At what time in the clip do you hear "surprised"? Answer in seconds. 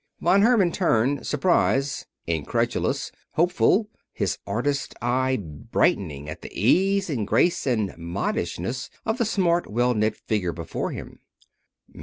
1.27-2.07